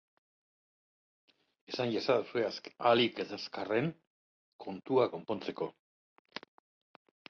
Esan 1.73 1.93
iezadazue 1.97 2.45
ahalik 2.55 3.23
eta 3.27 3.41
azkarren, 3.41 3.95
kontua 4.69 5.09
konpontzeko! 5.17 5.75